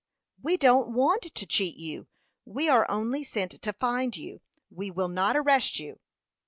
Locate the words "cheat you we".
1.45-2.69